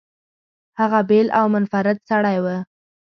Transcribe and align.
هغه 0.79 0.99
بېل 1.09 1.27
او 1.39 1.45
منفرد 1.53 1.97
سړی 2.09 2.37
و. 2.43 2.45